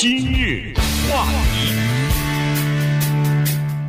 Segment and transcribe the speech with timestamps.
[0.00, 0.72] 今日
[1.10, 1.74] 话题，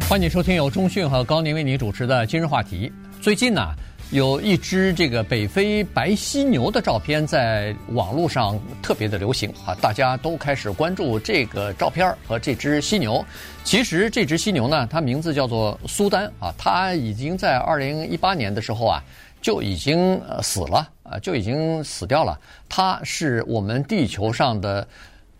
[0.09, 2.91] 欢迎收听由中讯和高宁为您主持的今日话题。
[3.21, 3.75] 最近呢，
[4.09, 13.23] 有一只这个北非白犀牛的照片在网络上特别的流行啊，大家都开始关注这个照片和这只犀牛。
[13.63, 19.03] 其实这只犀牛呢，它名字叫做苏丹啊，它已经在二零一八年的时候啊
[19.43, 22.35] 就已经死了啊，就已经死掉了。
[22.67, 24.87] 它是我们地球上的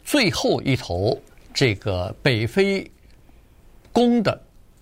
[0.09, 1.15] 最后一头
[1.53, 2.89] 这个北非
[3.93, 4.41] 公的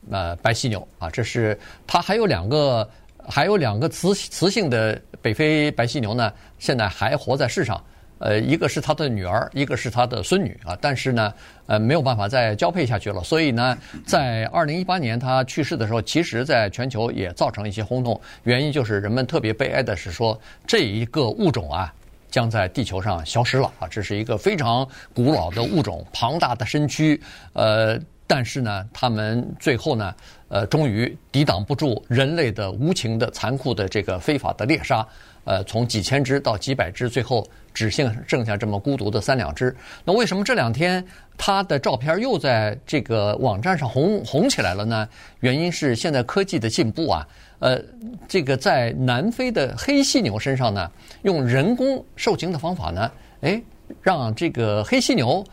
[0.10, 2.90] 呃白犀牛啊，这是它还有两个。
[3.30, 7.84] 还有两个雌雌性的北非白犀牛呢，现在还活在世上。
[8.20, 10.78] 呃，一个是他的女儿，一个是他的孙女啊。
[10.80, 11.34] 但是呢，
[11.66, 13.22] 呃，没有办法再交配下去了。
[13.22, 18.18] 所以呢，在二零一八年他去世的时候，其实在全球也造成一些轰动。
[18.44, 21.94] 原因就是人们特别悲哀的是说，这一个物种啊，
[22.30, 23.88] 将在地球上消失了啊。
[23.88, 27.20] 这是一个非常古老的物种，庞大的身躯，
[27.54, 28.00] 呃。
[28.30, 30.14] 但是呢，他们最后呢，
[30.50, 35.08] 呃，终于抵挡不住人类的无情的、残酷的这个非法的猎杀，
[35.46, 39.74] 呃，从几千只到几百只，最后只剩剩下这么孤独的三两只。
[40.04, 41.02] 那为什么这两天
[41.38, 45.08] 他的照片又在这个网站上红红起来了呢？
[45.40, 47.26] 原因是现在科技的进步啊，
[47.60, 47.82] 呃，
[48.28, 50.92] 这个在南非的黑犀牛身上呢，
[51.24, 53.62] 用人工受精的方法呢，哎，
[54.02, 55.44] 让这个黑犀牛。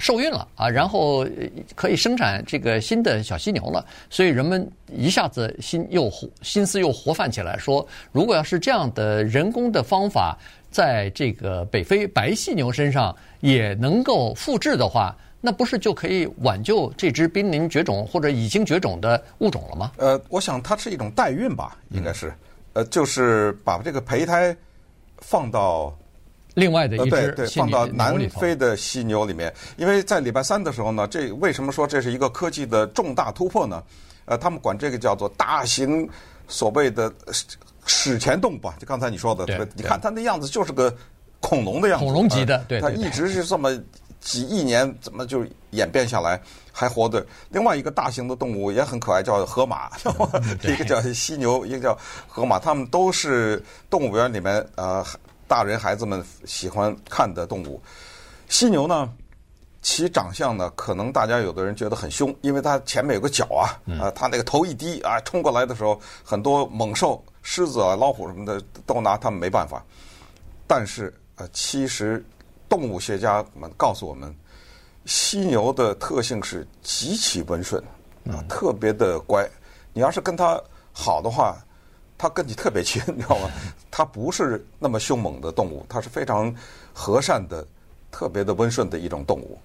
[0.00, 1.26] 受孕了啊，然后
[1.74, 10.38] 可以生产这个新的小犀牛了，所以人们一下子心又活心思又活泛起来，说如果要是这样的人工的方法，
[10.70, 19.92] 在这个北非白犀牛身上也能够复制的话，那不是就可以挽救这只濒临绝种或者已经绝种的物种了吗？
[19.96, 22.32] 呃，我想它是一种代孕吧，应该是，
[22.72, 24.56] 呃，就是把这个胚胎
[25.18, 25.96] 放到。
[26.54, 33.80] 另外的一只对对，放到南非的犀牛里面，因为在礼拜三的时候呢，这为什么说这是一个科技的重大突破呢？
[34.24, 36.08] 呃，他们管这个叫做大型
[36.48, 37.12] 所谓的
[37.86, 40.92] 史前动物吧，就刚才你说的，你看它那样子就是个
[41.38, 43.70] 恐龙的样子，恐龙级的，对，它一直是这么
[44.20, 46.40] 几亿年，怎么就演变下来
[46.72, 47.24] 还活着？
[47.50, 49.90] 另外一个大型的动物也很可爱，叫河马，
[50.62, 55.04] 一个叫犀牛，一个叫河马，它们都是动物园里面呃。
[55.48, 57.80] 大人孩子们喜欢看的动物，
[58.50, 59.08] 犀牛呢，
[59.80, 69.82] 其长相呢，可能大家有的人觉得很凶，因为它前面有个角啊，啊，它那个头一低啊，冲过来的时候，很多猛兽、狮子啊、老虎什么的都拿它们没办法。
[70.66, 72.22] 但是呃，其实
[72.68, 74.34] 动物学家们告诉我们，
[75.06, 77.82] 犀牛的特性是极其温顺
[78.30, 79.48] 啊，特别的乖。
[79.92, 80.60] 你要是跟它
[80.92, 81.56] 好的话。
[82.20, 83.48] 它跟你特别亲，你知道吗？
[83.92, 86.52] 它不是那么凶猛的动物，它是非常
[86.92, 87.64] 和善的、
[88.10, 89.56] 特别的温顺的一种动物，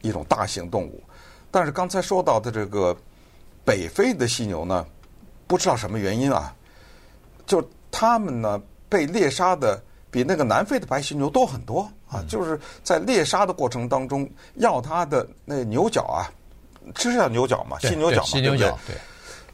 [0.00, 1.02] 一种大型动物。
[1.50, 2.96] 但是刚才说到的这个
[3.66, 4.86] 北非的犀牛呢，
[5.46, 6.56] 不知道什么原因啊，
[7.44, 8.58] 就它们呢
[8.88, 9.78] 被猎杀的
[10.10, 12.24] 比那个南非的白犀牛多很多啊！
[12.28, 16.26] 就是在猎杀的过程当中，要它的那牛角啊，
[16.94, 17.78] 这是叫牛角嘛？
[17.80, 18.24] 犀牛角嘛？
[18.24, 18.96] 犀牛角，对。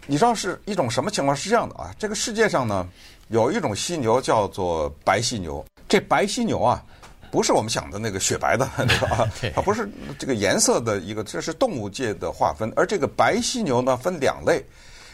[0.07, 1.37] 你知道是一种什么情况？
[1.37, 2.89] 是这样的啊，这个世界上呢，
[3.29, 5.65] 有一种犀牛叫做白犀牛。
[5.89, 6.83] 这白犀牛啊，
[7.31, 9.29] 不是我们想的那个雪白的， 对吧？
[9.55, 9.89] 它不是
[10.19, 12.73] 这个颜色的一个，这是动物界的划分。
[12.77, 14.65] 而这个白犀牛呢，分两类，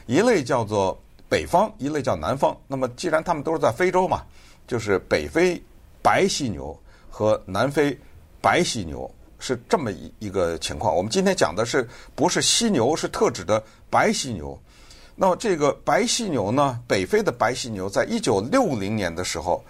[0.06, 0.96] 一类叫做
[1.28, 2.54] 北方，一类叫南方。
[2.68, 4.22] 那么既然它们都是在非洲嘛，
[4.66, 5.62] 就是北非
[6.00, 6.78] 白犀牛
[7.10, 7.98] 和南非
[8.40, 10.94] 白犀牛是这么一一个情况。
[10.94, 14.58] 我们今天讲的是不是犀牛，是特指的白犀牛。
[15.14, 19.62] 那么这个白犀牛呢，北非的白犀牛，在一九六零年的时候，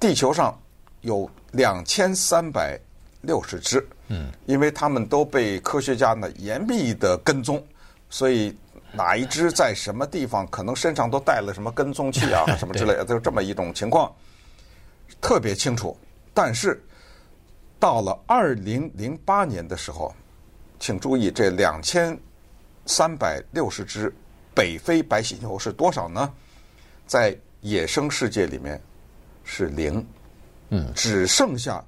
[0.00, 0.60] 地球上
[1.02, 2.78] 有两千三百
[3.20, 3.86] 六十只。
[4.08, 7.64] 嗯，因为他们都被科学家呢严密的跟踪，
[8.10, 8.54] 所以
[8.92, 14.12] 哪一只在什么地方，可能身上都带了什么跟踪器啊， 什么之类的，就是这么一种情况，
[15.20, 15.96] 特别清楚。
[16.34, 16.82] 但是
[17.78, 20.14] 到了二零零八年的时候，
[20.78, 22.18] 请注意，这两千
[22.86, 24.12] 三百六十只。
[24.52, 26.30] 北非白犀牛是多少呢？
[27.06, 28.78] 在野生世界里面
[29.44, 30.04] 是零，
[30.70, 31.82] 嗯，只剩下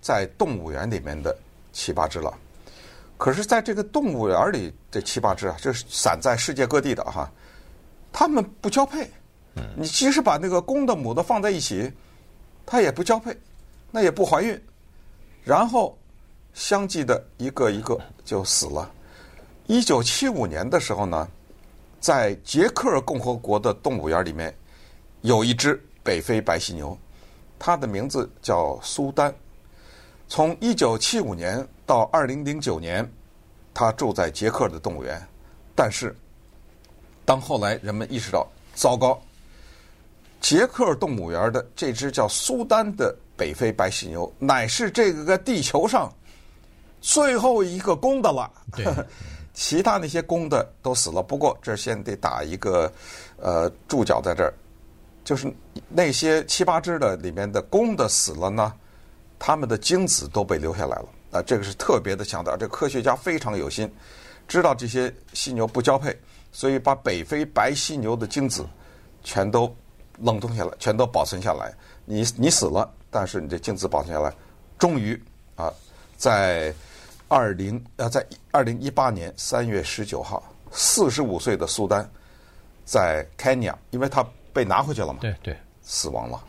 [0.00, 1.34] 在动物园里面的
[1.72, 2.32] 七八只了。
[3.22, 7.30] 可是，在这个动物园里，这七八只啊，这是散在世界各地的哈，
[8.12, 9.08] 它们不交配。
[9.76, 11.88] 你即使把那个公的母的放在一起，
[12.66, 13.32] 它也不交配，
[13.92, 14.60] 那也不怀孕，
[15.44, 15.96] 然后
[16.52, 18.90] 相继的一个一个就死了。
[19.68, 21.28] 一九七五年的时候呢，
[22.00, 24.52] 在捷克共和国的动物园里面，
[25.20, 26.98] 有一只北非白犀牛，
[27.56, 29.32] 它的名字叫苏丹。
[30.34, 33.06] 从一九七五年到二零零九年，
[33.74, 35.22] 他住在捷克的动物园。
[35.74, 36.16] 但是，
[37.22, 39.20] 当后来人们意识到，糟糕，
[40.40, 46.10] 捷克动物园的这只叫苏丹的北非白犀牛，乃是这个地球上
[47.02, 48.50] 最后一个公的了。
[48.74, 48.86] 对，
[49.52, 51.22] 其他那些公的都死了。
[51.22, 52.90] 不过这先得打一个
[53.36, 54.54] 呃注脚在这儿，
[55.24, 55.54] 就是
[55.90, 58.72] 那些七八只的里面的公的死了呢，
[59.44, 61.08] 他们的精子都被留下来了。
[61.32, 63.92] 啊，这个是特别的强调，这个科学家非常有心。
[64.46, 66.16] 知道这些犀牛不交配，
[66.52, 68.64] 所以把北非白犀牛的精子
[69.24, 69.74] 全都
[70.20, 71.74] 冷冻下来，全都保存下来。
[72.04, 74.32] 你你死了，但是你这精子保存下来，
[74.78, 75.20] 终于
[75.56, 75.72] 啊，
[76.16, 76.72] 在
[77.26, 80.40] 二零呃在二零一八年三月十九号，
[80.70, 82.08] 四十五岁的苏丹
[82.84, 86.40] 在肯尼亚，因为他被拿回去了嘛，对对，死亡了。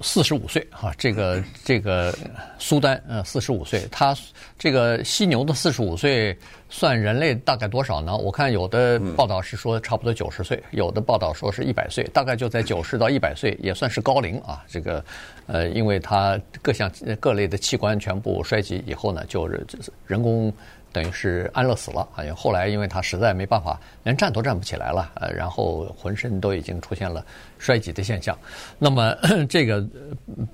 [0.00, 2.12] 四十五岁哈，这个这个
[2.58, 4.14] 苏丹，呃，四十五岁，他
[4.58, 6.36] 这个犀牛的四十五岁
[6.68, 8.16] 算人类大概多少呢？
[8.16, 14.64] 我看有的报道是说差不多九十岁，有的报道说是一百岁，大概就在九十到一百岁，也算是高龄啊。
[14.68, 15.04] 这个，
[15.46, 16.90] 呃，因为他各项
[17.20, 19.64] 各类的器官全部衰竭以后呢，就是
[20.06, 20.52] 人工。
[20.94, 22.22] 等于是安乐死了啊！
[22.36, 27.26] 后来因为他实在没办法，连站都站不起来了，呃，然后浑身都已经出现了
[27.58, 28.38] 衰竭的现象。
[28.78, 29.12] 那么
[29.50, 29.84] 这个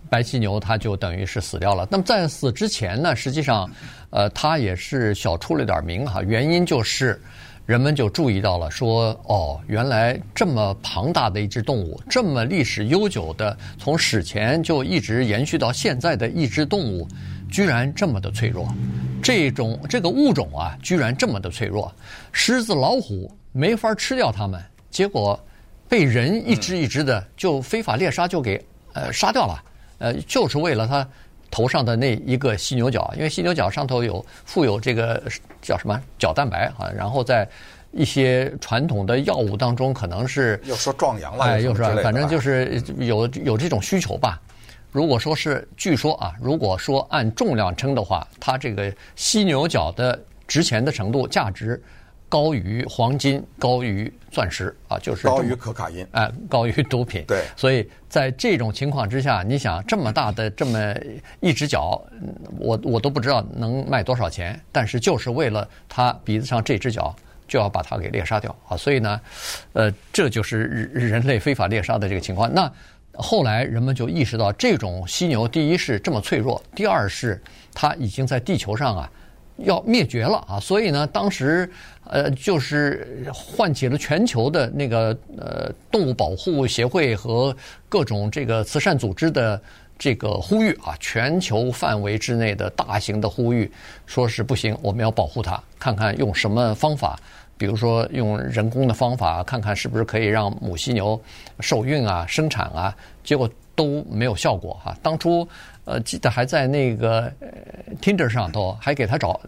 [0.09, 1.87] 白犀牛它就等于是死掉了。
[1.91, 3.71] 那么在死之前呢，实际上，
[4.09, 6.23] 呃，它也是小出了点名哈。
[6.23, 7.21] 原因就是
[7.67, 17.07] 人们就注意到了，说哦，原来这么庞大的一只动物，这么历史悠久的，从史前就一直延续到现在的一只动物。
[17.51, 18.69] 居然这么的脆弱，
[19.23, 21.93] 这种这个物种啊，居然这么的脆弱，
[22.33, 25.39] 狮子、老虎没法吃掉它们，结果
[25.89, 29.65] 被人一只一只的就非法猎杀，就给呃杀掉了，
[29.99, 31.07] 呃，就是为了它
[31.51, 35.21] 头上的那一个犀牛角，因为犀牛角上头有富有这个
[35.61, 37.49] 叫什么角蛋白啊，然后在
[37.93, 44.41] 一些传统的药物当中，可能是又说壮阳了，哎，又说反正就是有有这种需求吧。
[44.93, 51.81] 如果说是，据说啊，如果说按重量称的话，它这个犀牛角的值钱的程度、价值
[52.29, 57.25] 高于黄金、高于钻石啊，就是高于可卡因，哎，高于毒品。
[57.29, 60.93] 对，所以在这种情况之下，你想这么大的这么
[61.39, 62.03] 一只脚，
[62.59, 67.15] 我我都不知道能卖多少钱，但是就是为了它鼻子上这只脚，
[67.47, 68.77] 就要把它给猎杀掉啊！
[68.77, 69.21] 所以呢，
[69.73, 72.53] 呃，这就是人类非法猎杀的这个情况。
[72.53, 72.69] 那。
[73.15, 77.41] 后来人们就意识到，这种犀牛第一是这么脆弱，第二是
[77.75, 79.11] 它已经在地球上啊
[79.59, 81.71] 要灭绝了啊，所以呢，当时
[82.05, 87.55] 呃就是唤起了全球的那个呃动物保护协会和
[87.89, 89.61] 各种这个慈善组织的
[89.99, 93.71] 这个呼吁啊，全球范围之内的大型的呼吁，
[94.07, 97.21] 说是不行，我们要保护它，看看用什么方法。
[97.61, 101.21] 比如说用人工的方法，看看是不是可以让母犀牛
[101.61, 104.97] 受孕啊、生产啊，结果都没有效果哈。
[105.03, 105.47] 当初
[105.85, 107.31] 呃记得还在那个
[108.01, 109.39] Tinder 上头还给他找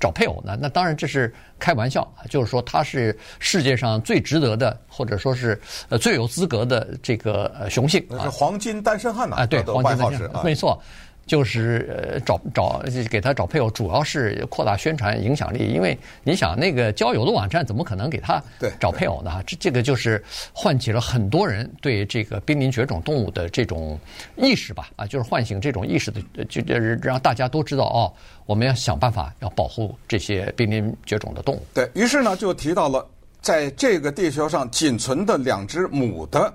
[0.00, 5.60] 找配偶呢，那当然这是开玩笑，就是说他是世界上最值得的，或者说是
[5.90, 10.82] 呃最有资格的这个雄性啊，是黄金单身汉呐，啊对，黄金单身汉，没错。
[11.30, 15.68] 就是呃找找给他找配偶，主要是扩大宣传影响力。
[15.72, 18.42] 因为你想，那个交友的网站怎么可能给他
[18.80, 19.40] 找配偶呢？
[19.46, 20.20] 这这个就是
[20.52, 23.96] 唤起了很多人对这个濒临绝种动物的这种
[24.34, 24.90] 意识吧？
[24.96, 28.12] 啊，就是唤醒这种意识的，就就是让大家都知道哦，
[28.44, 31.62] 我们要想办法要保护这些濒临绝种的动物。
[31.72, 33.06] 对，于是呢，就提到了
[33.40, 36.52] 在这个地球上仅存的两只母的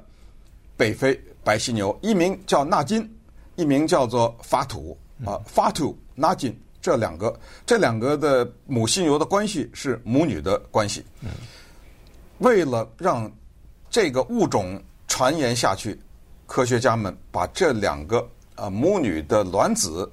[0.75, 3.09] 北非白犀牛，一名叫纳金。
[3.55, 11.05] 一名叫做法土啊，法土纳金，这两个这两个的母犀牛的关系是母女的关系。
[12.39, 13.31] 为了让
[13.89, 15.97] 这个物种传言下去，
[16.45, 20.11] 科学家们把这两个啊母女的卵子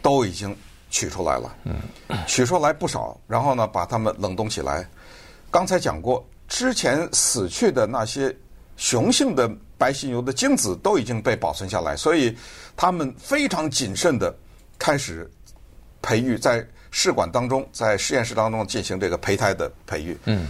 [0.00, 0.56] 都已经
[0.88, 1.56] 取出来了，
[2.26, 4.88] 取出来不少，然后呢把它们冷冻起来。
[5.50, 8.34] 刚才讲过，之前死去的那些
[8.76, 9.50] 雄性的。
[9.78, 12.36] 白犀牛的精子都已经被保存下来，所以
[12.76, 14.36] 他们非常谨慎地
[14.76, 15.30] 开始
[16.02, 20.18] 培育，在试管当中，在实验室当中进行这个胚胎的培育。
[20.24, 20.48] 嗯，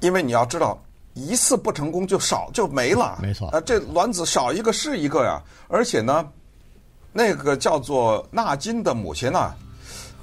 [0.00, 0.76] 因为你要知道，
[1.14, 3.18] 一次不成功就少就没了。
[3.22, 3.48] 没错。
[3.50, 6.28] 啊，这卵子少一个是一个呀，而且呢，
[7.12, 9.54] 那个叫做纳金的母亲呢，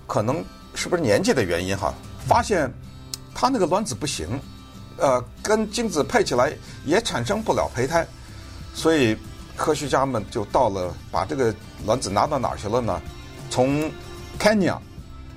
[0.05, 0.43] 可能
[0.75, 1.93] 是不是年纪的原因哈，
[2.27, 2.69] 发现
[3.33, 4.27] 她那个卵子不行，
[4.97, 6.51] 呃，跟精子配起来
[6.83, 8.05] 也产生不了胚胎。
[8.74, 9.15] 所以，
[9.56, 11.53] 科学家们就到了，把这个
[11.86, 13.01] 卵子拿到哪儿去了呢？
[13.50, 13.92] 从
[14.39, 14.77] Kenya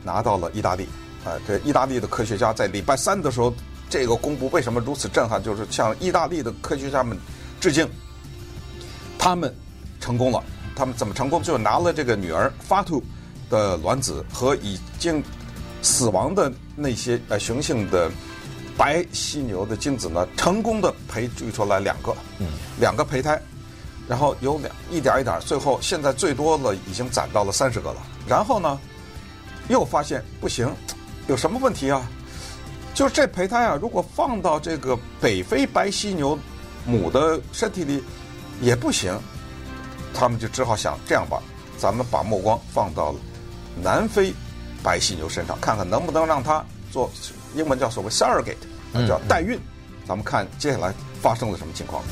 [0.02, 0.88] 拿到了意大利。
[1.25, 3.52] 啊，这意大利的科学家在礼拜三的时候，
[3.90, 5.43] 这个公布为什么如此震撼？
[5.43, 7.19] 就是向意大利的科学家们
[7.61, 7.88] 致敬，
[9.19, 9.52] 他们
[10.00, 10.40] 成功了。
[10.76, 11.43] 他们怎么成功？
[11.43, 13.02] 就拿了这个女儿 Fatu
[13.50, 15.21] 的卵子和已经
[15.83, 18.09] 死亡的那些呃雄性的
[18.76, 22.47] 白犀牛的精子呢，成功的培育出来两个，嗯，
[22.78, 23.40] 两个胚胎，
[24.06, 28.02] 然后有两一点一点，最后现在最多了已经攒到了三十个了。
[28.28, 28.78] 然后呢，
[29.68, 30.71] 又发现不行。
[31.26, 32.06] 有什么问题啊？
[32.95, 36.38] 就是这胚胎啊，如果放到这个北非白犀牛
[36.87, 38.02] 母的身体里
[38.61, 39.18] 也不行，
[40.14, 41.42] 他们就只好想这样吧，
[41.76, 43.18] 咱们把目光放到了
[43.83, 44.33] 南非
[44.83, 47.11] 白犀牛身上，看看能不能让它做
[47.54, 49.58] 英文叫所谓 surrogate，叫代孕。
[50.04, 52.02] 咱们看接下来发生了什么情况。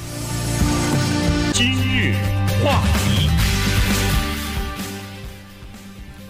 [1.52, 2.14] 今日
[2.64, 3.30] 话题。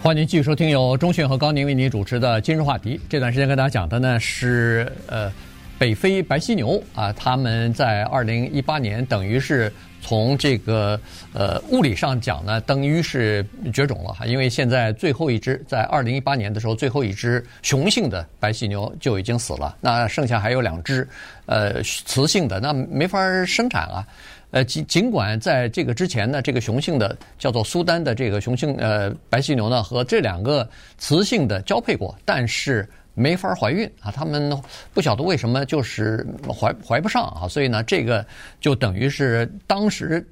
[0.01, 2.99] 欢迎您继续收听由中讯和高宁为您主持的今日话题。
[3.09, 5.31] 这段时间跟大家讲的呢是呃
[5.79, 9.73] 北非白犀牛啊，他们在二零一八年等于是
[10.05, 10.99] 从这个
[11.33, 13.43] 呃物理上讲呢，等于是
[13.73, 21.07] 绝种了哈，因为现在最后一只在二零一八年的时候，最后一只雄性的白犀牛就已经死了，那剩下还有两只
[21.47, 24.05] 呃雌性的，那没法生产啊。
[24.51, 30.69] 呃，尽尽管在这个之前呢，这个雄性的叫做苏丹的这个雄性呃白犀牛呢，和这两个
[30.99, 34.11] 雌性的交配过，但是没法怀孕啊。
[34.11, 34.55] 他们
[34.93, 38.23] 不晓得为什么就是怀怀不上啊，所以呢，这个
[38.61, 40.23] 就等于是当时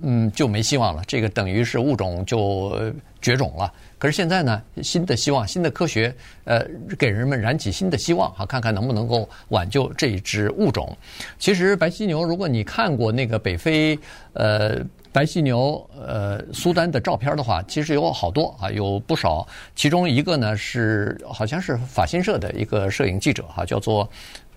[0.00, 2.72] 嗯就没希望了，这个等于是物种就
[3.20, 3.72] 绝种了。
[3.98, 6.64] 可是现在呢，新的希望，新的科学，呃，
[6.96, 10.96] 给人们燃起新的希望啊，看看能不能够挽救这一只物种。
[11.36, 13.98] 其实白犀牛，如果你看过那个北非
[14.34, 14.78] 呃
[15.18, 19.44] 白犀牛呃苏丹的照片的话，其实有好多啊，有不少。
[19.74, 24.08] 其中一个呢是好像是法新社的一个摄影记者哈，叫做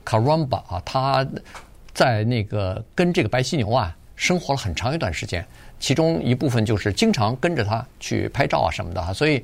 [0.06, 1.26] Karamba 啊，他
[1.96, 5.44] 在那个跟这个白犀牛啊生活了很长一段时间。
[5.80, 9.44] 其中一部分就是经常跟着他去拍照啊什么的哈，所以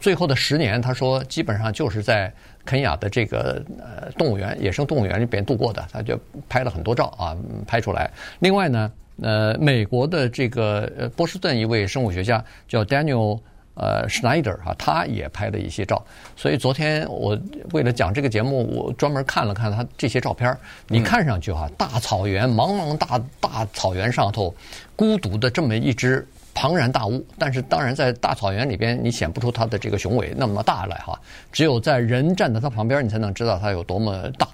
[0.00, 2.32] 最后的十年，他说基本上就是在
[2.64, 6.18] 肯亚的这个呃动物园、野生动物园里边度过的，他就
[6.48, 7.36] 拍了很多照啊，
[7.68, 8.10] 拍出来。
[8.40, 8.90] 另外呢，
[9.22, 13.38] 呃，美国的这个呃波士顿一位生物学家叫 Daniel。
[13.78, 16.02] 呃，Schneider 哈，他也拍了一些照，
[16.34, 17.38] 所以昨天我
[17.72, 20.56] 为了讲这个节目，我专门看了看他这些照片。
[20.88, 24.54] 你看上去哈，大草原，茫茫大大草原上头，
[24.96, 31.20] 孤独的这么一只庞然大物，但是当然在大草原里边，你显不出它的这个雄伟那么大来哈，
[31.52, 34.48] 只有在人站在它旁边，你才能知道它有多么大。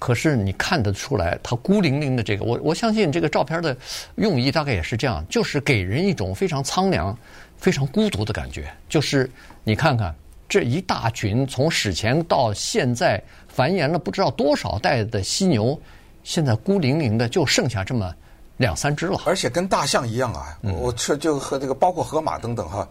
[0.00, 3.76] 可是你看得出来，它孤零零的这个，我我相信这个照片的
[4.16, 7.16] 用意大概也是这样，就是给人一种非常苍凉。
[7.60, 9.30] 非常孤独的感觉，就是
[9.64, 10.14] 你看看
[10.48, 15.78] 这一大群从史前到现在繁衍了不知道多少代的犀牛，
[16.24, 18.14] 现在孤零零的就剩下这么
[18.56, 19.20] 两三只了。
[19.26, 22.88] 而且跟大象一样啊，我吃就和这个包括河马等等哈，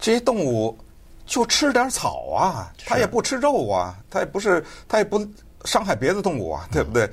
[0.00, 0.76] 这些动物
[1.24, 5.24] 就吃点草啊，它也不吃肉啊，它也不是它也不
[5.64, 7.08] 伤害别的动物啊，对不对？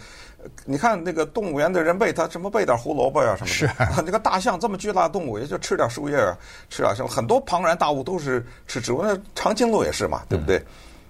[0.66, 3.54] 你看那个动物园的人喂它什么喂点胡萝卜呀什么的。
[3.54, 6.38] 是啊，那个大象这么巨大的动物，也就吃点树叶啊，
[6.70, 7.08] 吃点什么。
[7.10, 10.64] 很多庞然大物都是吃植物，那长颈鹿也是嘛，对不对？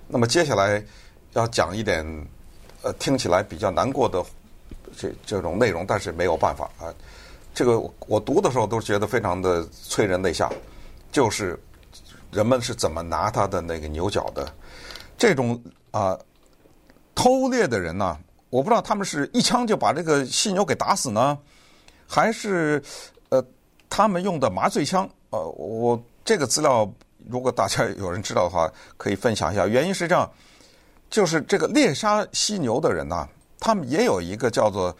[0.07, 0.83] 那么接下来
[1.33, 2.03] 要讲一点，
[2.81, 4.23] 呃，听起来比较难过的
[4.95, 6.91] 这这种内容，但是没有办法啊。
[7.53, 10.49] 这个我读的时候都觉得非常的催人泪下，
[11.11, 11.59] 就是
[12.31, 14.51] 人们是怎么拿它的那个牛角的，
[15.17, 16.17] 这种啊
[17.17, 18.15] 偷猎的人呢？
[18.51, 21.35] 我不知道他们是一枪就把这个犀牛给打死呢，
[22.07, 22.81] 还是
[23.29, 23.43] 呃
[23.89, 25.09] 他们用的麻醉枪？
[25.31, 26.87] 呃，我这个资料
[27.27, 29.65] 如果大家有人知道的话，可以分享一下。
[29.65, 30.31] 原因是这样，
[31.09, 33.27] 就是这个猎杀犀牛的人呢，
[33.59, 34.95] 他们也有一个叫做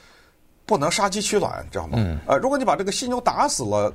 [0.65, 1.99] 不能杀鸡取卵，知道吗？
[2.01, 2.19] 嗯。
[2.27, 3.93] 呃，如果你把这个犀牛打死了，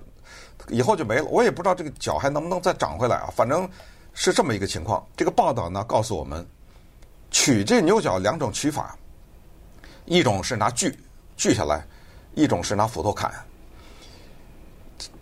[0.68, 1.24] 以后就没了。
[1.24, 3.28] 我也不知道这个角还能不能再长回来啊。
[3.34, 3.68] 反正
[4.14, 5.04] 是这么一个情况。
[5.16, 6.46] 这个报道呢告诉我们，
[7.32, 8.96] 取这牛角两种取法。
[10.04, 10.96] 一种是拿锯
[11.36, 11.84] 锯下来，
[12.34, 13.32] 一种是拿斧头砍。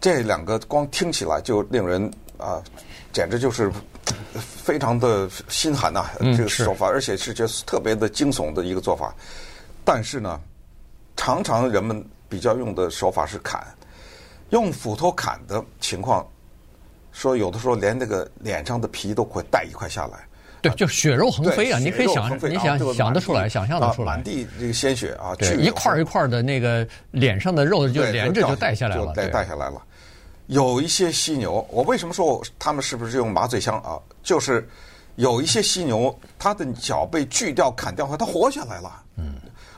[0.01, 2.63] 这两个光听起来就令人啊，
[3.13, 3.71] 简直就是
[4.35, 6.07] 非常的心寒呐！
[6.37, 9.15] 这个手法，而且是觉得特别的惊悚的一个做法。
[9.85, 10.41] 但是呢，
[11.17, 13.63] 常常人们比较用的手法是砍，
[14.49, 16.27] 用斧头砍的情况，
[17.13, 20.27] 说有的时候连那个脸上的皮都会带一块下来。
[20.63, 21.79] 对，就血肉横飞啊！
[21.79, 25.35] 你可以想，你想想得出来，想象得出来，满地这个鲜血啊！
[25.37, 29.83] 对，一块一块的那个脸上的肉就连着就带下来了，带带下来了。
[30.47, 33.99] 有一些犀牛，我为什么说他们是不是用麻醉枪啊？
[34.23, 34.69] 就是
[35.17, 39.03] 有一些犀牛，它的脚被锯掉、砍掉后，它活下来了。
[39.17, 39.35] 嗯。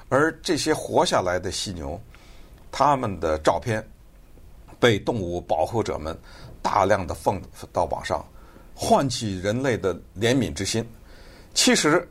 [0.08, 2.00] 而这些活下来的犀牛，
[2.70, 3.82] 他们的照片
[4.78, 6.16] 被动物保护者们
[6.60, 7.40] 大量的放
[7.72, 8.24] 到网上，
[8.82, 10.84] 唤起人类的怜悯之心。
[11.54, 12.08] 其实，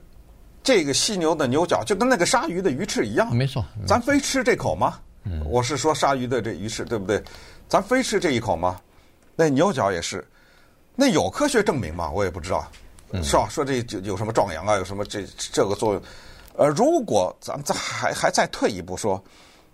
[0.64, 3.36] 这个犀牛的牛角就跟那个鲨鱼的鱼翅一样。
[3.36, 3.66] 没错。
[3.86, 4.98] 咱非吃这口吗？
[5.26, 5.46] 嗯。
[5.46, 7.22] 我是说鲨鱼的这鱼翅，对不对？
[7.68, 8.80] 咱非吃这一口吗？
[9.36, 10.26] 那牛角也是，
[10.96, 12.10] 那有科学证明吗？
[12.10, 12.66] 我也不知道，
[13.22, 13.50] 是吧？
[13.50, 14.78] 说这有有什么壮阳啊？
[14.78, 16.02] 有什么这这个作用？
[16.56, 19.22] 呃，如果咱们再还还再退一步说，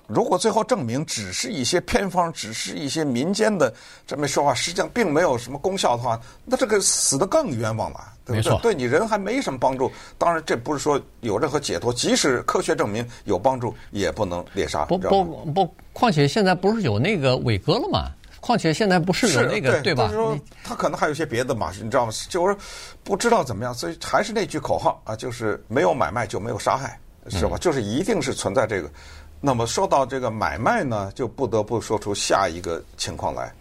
[0.08, 3.74] 如果最后证明只是一些偏方，只是一些民间的
[4.06, 8.58] 这么说话，实际上并没有什么功效的话，那这个死得更冤枉了，对不对？
[8.60, 9.92] 对你人还没什么帮助。
[10.18, 14.86] 当然，这不是说有任何解脱，即使科学证明有帮助，也不能猎杀。
[14.86, 18.10] 不不不，况且现在不是有那个伟哥了吗？
[18.40, 20.04] 况且现在不是有那个对，对吧？
[20.06, 22.14] 就是说他可能还有些别的嘛，你知道吗？
[22.30, 22.56] 就是
[23.04, 26.98] 不知道怎么样，所以还是那句口号啊，就是没有买卖就没有杀害，
[27.28, 27.58] 是吧？
[27.58, 28.90] 就是一定是存在这个。
[29.40, 33.54] 那么说到这个买卖呢，就不得不说出下一个情况来，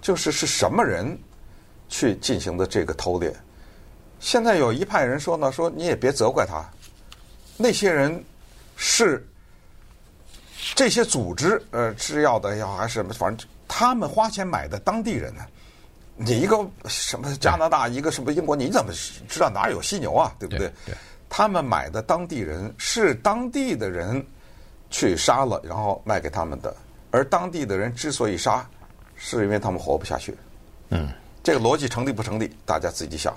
[0.00, 1.18] 就是是什么人
[1.88, 3.34] 去进行的这个偷猎？
[4.20, 6.64] 现在有一派人说呢，说你也别责怪他，
[7.56, 8.22] 那些人
[8.76, 9.26] 是
[10.74, 13.48] 这些组织呃制药的也好，还是什么，反正。
[13.72, 15.42] 他们花钱买的当地人呢？
[16.16, 18.92] 你一个什么加拿大，一个什么英国，你怎么
[19.28, 20.34] 知道哪有犀牛啊？
[20.40, 20.68] 对不对？
[20.84, 20.92] 对。
[21.28, 24.26] 他们买的当地人是当地的人
[24.90, 26.74] 去杀了，然后卖给他们的。
[27.10, 28.68] 而当地的人之所以杀，
[29.16, 30.34] 是因为他们活不下去。
[30.90, 31.08] 嗯，
[31.42, 32.50] 这个逻辑成立不成立？
[32.66, 33.34] 大家自己想。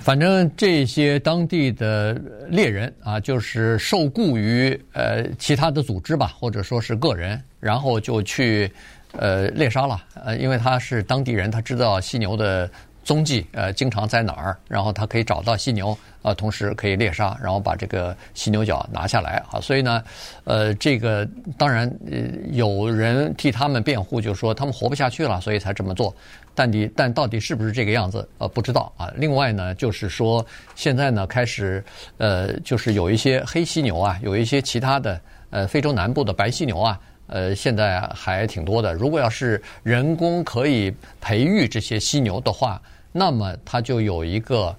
[0.00, 2.12] 反正这些当地的
[2.48, 8.72] 猎人啊，就是受雇于呃其他的组织吧，或者说是个人，然后就去。
[9.14, 12.70] 呃，猎杀了，呃，因为他是当地人，他知道犀牛的
[13.02, 20.02] 踪迹，呃，经常在哪儿，然后他可以找到犀牛，啊，同时可以猎杀，然后把这个犀牛角拿下来，啊，所以呢，
[20.44, 22.18] 呃，这个当然，呃，
[22.52, 26.14] 有人替他们辩护，就说他们活不下去了，所以才这么做，
[26.54, 29.10] 但你 但到底是不是这个样子，呃，不知道啊。
[29.16, 31.82] 另外呢，就是说现在呢，开始，
[32.18, 37.00] 呃，就是有一些黑犀牛啊，有一些其他的，呃，非洲南部的白犀牛啊。
[37.32, 38.92] 呃，现在还挺多的。
[38.92, 44.74] 如果要是人工可以培育这些犀牛的话，那么它就有一个，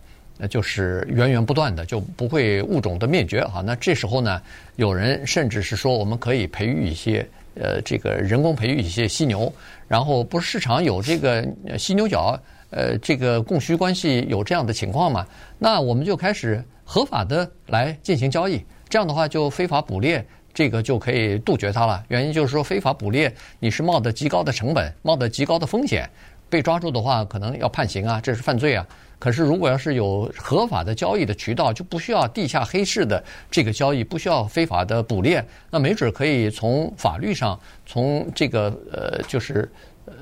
[0.49, 3.63] 就是源源不断的，就不会物种的灭绝啊。
[3.65, 4.41] 那这时候呢，
[4.75, 9.51] 有人甚至是说，我们可以培育一些，呃，这个人工培育一些犀牛，
[9.87, 11.47] 然后不是市场有这个
[11.79, 12.37] 犀牛角，
[12.71, 15.25] 呃，这个供需关系有这样的情况吗？
[15.57, 20.25] 那我们就开始合法的来进行交易，这样的话就非法捕猎。
[20.53, 22.03] 这个就可以杜绝它了。
[22.07, 26.09] 原因就是说，非法捕猎你是冒的极高的成本，冒的极高的风险，
[26.49, 28.85] 被抓住的话可能要判刑啊，这是犯罪啊。
[29.19, 39.71] 可是如果要是有合法的交易的渠道，就不需要地下黑市的这个交易，不需要非法的捕猎，那没准可以从法律上，从这个呃，就是
[40.05, 40.13] 呃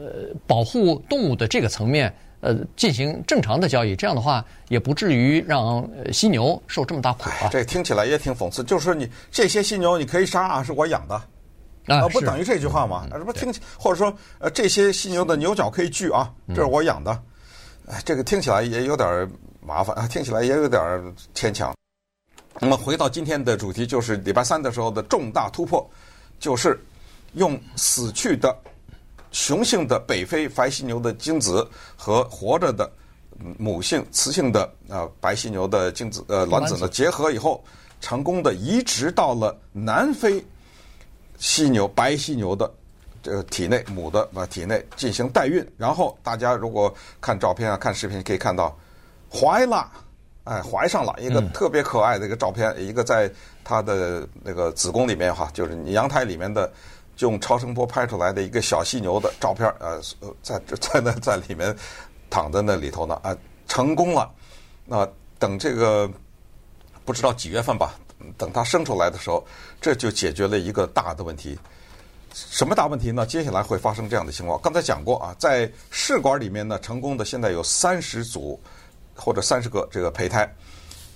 [0.46, 2.14] 保护动物的这个层面。
[2.42, 7.50] 呃，进行正常的交易，这样的话也不至于让犀牛受这么大苦啊。
[7.52, 11.16] 这听起来也挺讽刺，就是说你这些犀牛你可以杀啊，是我养的
[11.88, 13.06] 啊，不等于这句话吗？
[13.12, 17.12] 这不听起，或者说呃，这些犀牛的牛角可以锯啊，这是我养的，
[17.88, 20.82] 哎，这个听起来也有点麻烦啊，听起来也有点
[21.34, 21.76] 牵强。
[22.60, 25.86] 那么回到今天的主题，就是礼拜三的时候的重大突破，
[26.40, 26.80] 就是
[27.34, 28.56] 用死去的。
[29.32, 32.90] 雄性的北非白犀牛的精子和活着的
[33.58, 37.64] 母性雌性的呃白犀牛的精子呃卵子呢结合以后，
[38.02, 40.44] 成功的移植到了南非
[41.38, 42.70] 犀牛白犀牛的
[43.22, 48.76] 这个体内母的啊体内进行代孕，然后大家如果看照片啊看视频可以看到
[49.32, 49.90] 怀了，
[50.44, 53.32] 哎怀上了一个特别可爱的一个照片，一个在
[53.64, 56.72] 它的那个子宫里面哈，就是娘胎里面的。
[57.20, 60.02] 用超声波拍出来的一个小犀牛的照片，呃，
[60.42, 61.76] 在在那在里面
[62.30, 63.36] 躺在那里头呢，啊，
[63.68, 64.32] 成功了。
[64.86, 66.10] 那等这个
[67.06, 67.94] 不知道几月份吧，
[68.38, 69.46] 等它生出来的时候，
[69.80, 71.58] 这就解决了一个大的问题。
[72.34, 73.26] 什么大问题呢？
[73.26, 74.60] 接下来会发生这样的情况。
[74.62, 78.60] 刚才讲过啊，在试管里面呢，成功的现在有三十组
[79.16, 80.52] 或者三十个这个胚胎。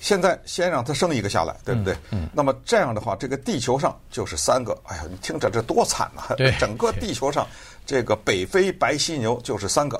[0.04, 1.94] 现在先让它生一个下来，对不对？
[2.12, 2.24] 嗯。
[2.24, 4.78] 嗯，那么这样的话，这个地球上就是三个。
[4.84, 6.36] 哎呀，你听着这多惨啊！
[6.36, 7.48] 对，整个地球上
[7.86, 9.98] 这个北非白犀牛就是三个。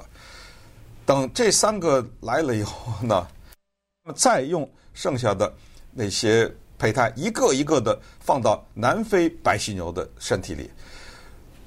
[1.06, 3.26] 等这三个来了以后呢，
[4.14, 5.52] 再用剩下的
[5.94, 10.70] 那些胚胎一个一个的放到南非白犀牛的身体里，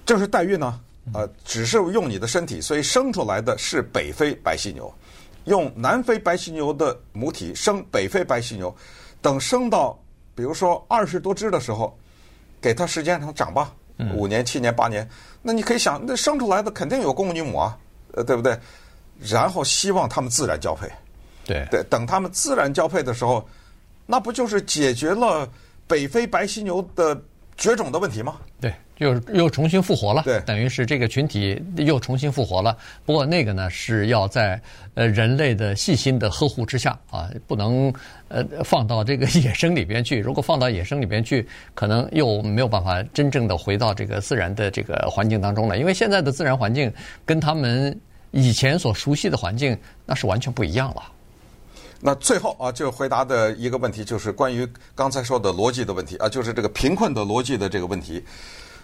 [0.05, 0.79] 这是代孕呢？
[1.14, 4.92] 呃，只是用你的身体，所以生出来的是北非白犀牛，
[5.46, 8.74] 用南非白犀牛的母体生北非白犀牛，
[9.20, 9.98] 等生到
[10.35, 11.96] 比如说二十多只的时候，
[12.61, 13.72] 给它时间让它长吧，
[14.14, 15.09] 五年、七年、八年，
[15.42, 17.78] 那你可以想，那生出来的肯定有公女母啊，
[18.12, 18.59] 呃，对不对？
[19.18, 20.87] 然后希望它们自然交配，
[21.44, 21.66] 对。
[21.70, 23.48] 对，等它们自然交配的时候，
[24.04, 25.48] 那不就是解决了
[25.87, 27.18] 北非白犀牛的
[27.57, 28.37] 绝种的问题吗？
[28.61, 28.73] 对。
[28.99, 32.75] 又又重新复活了，对，等于是这个群体又重新复活了。
[33.05, 34.59] 不过那个呢，是要在
[34.95, 37.92] 呃人类的细心的呵护之下啊，不能
[38.29, 40.19] 呃放到这个野生里边去。
[40.19, 45.77] 如果放到野生里边去，可能又没有办法真正的回到这个自然的这个环境当中了。
[45.77, 46.90] 因为现在的自然环境
[47.27, 47.95] 跟他们
[48.31, 51.03] 以前所熟悉的环境那是完全不一样了。
[52.00, 58.22] 那最后啊，就回答的一个问题就是关于刚才说的逻辑的问题啊，就是这个贫困的逻辑的这个问题。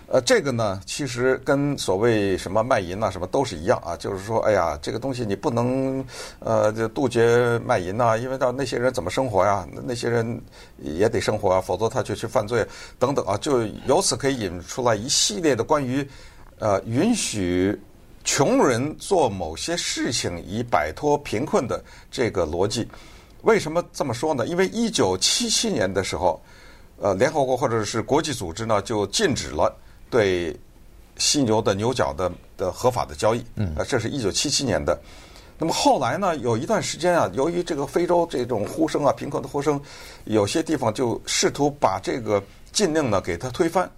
[0.09, 3.97] 呃，这个呢，其实跟所谓什么卖淫呐、啊，什么都是一样啊。
[3.97, 6.05] 就是说，哎呀，这个东西你不能
[6.41, 9.67] 呃，就杜绝卖淫呐、啊，因为到那些人怎么生活呀？
[9.85, 10.39] 那些人
[10.77, 12.67] 也得生活啊，否则他就去犯罪
[12.99, 13.39] 等等啊。
[13.39, 16.07] 就由此可以引出来一系列的关于
[16.59, 17.81] 呃允许
[18.25, 22.87] 穷人做某些事情以摆脱贫困的这个逻辑。
[23.43, 24.47] 为什么这么说呢？
[24.47, 26.41] 因为一九七七年的时候，
[27.01, 29.75] 呃，联合国或者是国际组织呢就禁止了。
[30.09, 30.55] 对
[31.17, 34.99] 犀牛的牛角的的合法的交易，嗯，这是一九七七年的。
[35.59, 39.81] 那么后来呢，有一段时间啊，由于这个非洲这种呼声啊，贫困的呼声，
[40.25, 43.91] 有些地方就试图把这个禁令呢给它推翻。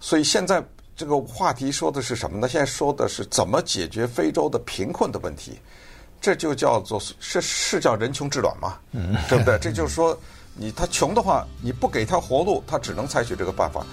[0.00, 0.62] 所以现在
[0.96, 2.48] 这个话题说的是什么呢？
[2.48, 5.58] 现在说的是怎么解决非洲的贫困的问题。
[6.18, 9.58] 这就叫做是是叫人穷志短嘛，嗯，对不对？
[9.58, 10.18] 这就是说，
[10.54, 13.84] 你他穷的话，你不给他活路，他只能采取这个办法。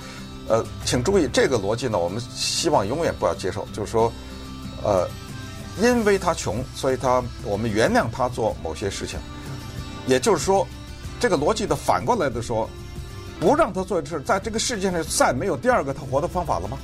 [0.47, 3.67] 呃，请注意这个逻辑呢，我们希望永远不要接受。
[3.73, 4.11] 就是说，
[4.81, 5.05] 呃，
[5.81, 9.19] 因为他穷，所以他我们原谅他做某些事情。
[10.07, 10.65] 也就是说，
[11.19, 12.67] 这个逻辑的反过来的说，
[13.39, 16.77] 不让他做这事，在这个世界上再没有第二个他活的方法了吗？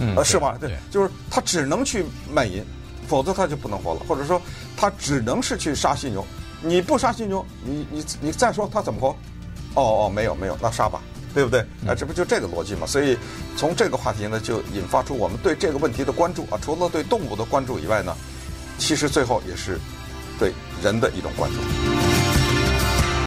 [0.00, 0.56] 嗯，呃，是吗？
[0.58, 2.64] 对，就是他只能去卖淫，
[3.06, 4.00] 否则他就不能活了。
[4.08, 4.40] 或者说，
[4.76, 6.26] 他只能是去杀犀牛。
[6.62, 9.08] 你不杀犀牛，你你你再说他怎么活？
[9.74, 11.00] 哦哦，没有没有，那杀吧。
[11.32, 11.60] 对不对？
[11.86, 12.84] 啊，这不就这个逻辑嘛？
[12.84, 13.16] 所以
[13.56, 16.58] 从这个话题呢，就引发出我们对这个问题的关注啊。
[16.60, 18.16] 除了对动物的关注以外呢，
[18.78, 19.78] 其实最后也是
[20.40, 22.09] 对人的一种关注。